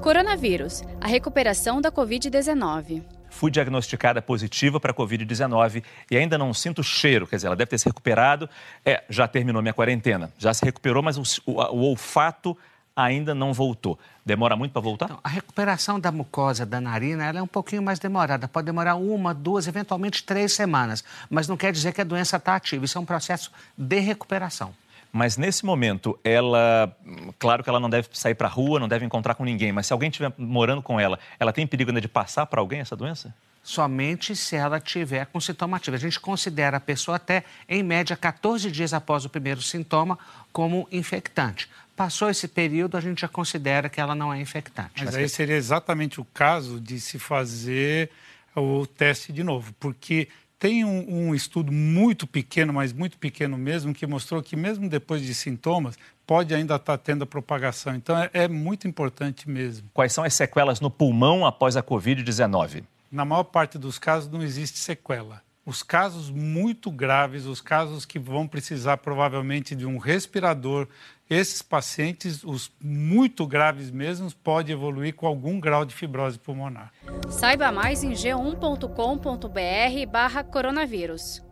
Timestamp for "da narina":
16.64-17.24